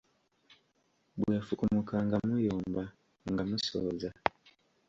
Bw'efukumuka 1.19 1.95
nga 2.05 2.17
muyomba 2.27 2.83
nga 3.29 3.43
musooza. 3.49 4.09